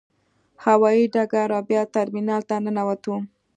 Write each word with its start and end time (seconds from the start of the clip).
هوايي 0.63 1.05
ډګر 1.13 1.49
او 1.57 1.61
بیا 1.69 1.81
ترمینال 1.95 2.41
ته 2.49 2.55
ننوتو. 2.63 3.13